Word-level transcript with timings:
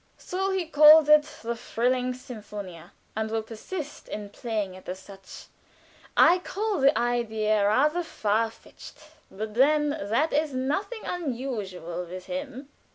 So 0.17 0.49
he 0.49 0.65
calls 0.65 1.07
it 1.09 1.21
the 1.43 1.55
'Fruhling 1.55 2.15
Symphonie,' 2.15 2.85
and 3.15 3.29
will 3.29 3.43
persist 3.43 4.07
in 4.07 4.31
playing 4.31 4.73
it 4.73 4.89
as 4.89 4.97
such. 4.97 5.45
I 6.17 6.39
call 6.39 6.79
the 6.81 6.97
idea 6.97 7.63
rather 7.67 8.01
far 8.01 8.49
fetched, 8.49 8.97
but 9.29 9.53
then 9.53 9.89
that 9.91 10.33
is 10.33 10.55
nothing 10.55 11.01
unusual 11.05 12.05
with 12.05 12.25
him." 12.25 12.69